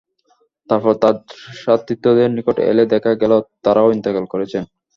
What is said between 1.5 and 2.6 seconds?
সাথীদ্বয়ের নিকট